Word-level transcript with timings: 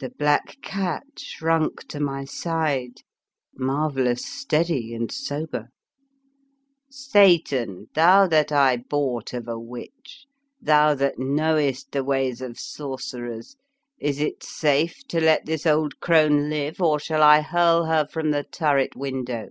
The 0.00 0.10
black 0.10 0.56
cat 0.60 1.20
shrunk 1.20 1.86
to 1.90 2.00
my 2.00 2.24
side, 2.24 3.02
marvellous 3.56 4.24
steady 4.24 4.88
49 4.90 4.90
The 4.90 4.98
Fearsome 4.98 4.98
Island 4.98 5.02
and 5.02 5.12
sober." 5.52 5.68
Satan, 7.12 7.86
thou 7.94 8.26
that 8.26 8.50
I 8.50 8.76
bought 8.78 9.32
of 9.34 9.46
a 9.46 9.56
witch, 9.56 10.26
thou 10.60 10.96
that 10.96 11.20
knowest 11.20 11.92
the 11.92 12.02
ways 12.02 12.40
of 12.40 12.58
sorcerers, 12.58 13.54
is 14.00 14.18
it 14.18 14.42
safe 14.42 15.06
to 15.06 15.20
let 15.20 15.46
this 15.46 15.64
old 15.64 16.00
crone 16.00 16.50
live, 16.50 16.80
or 16.82 16.98
shall 16.98 17.22
I 17.22 17.40
hurl 17.42 17.84
her 17.84 18.04
from 18.04 18.32
the 18.32 18.42
turret 18.42 18.96
window? 18.96 19.50